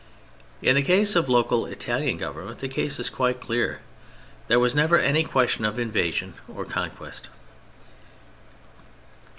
[0.63, 3.81] In the case of local Italian government the case is quite clear.
[4.47, 7.29] There was never any question of "invasion" or "conquest."